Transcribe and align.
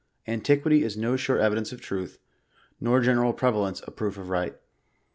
Antiquity 0.27 0.81
is 0.83 0.97
no 0.97 1.15
sure 1.15 1.37
eri 1.39 1.53
dence 1.53 1.71
of 1.71 1.79
truth, 1.79 2.17
nor 2.79 3.01
general 3.01 3.33
prevalence 3.33 3.83
a 3.85 3.91
proof 3.91 4.17
of 4.17 4.29
right. 4.29 4.57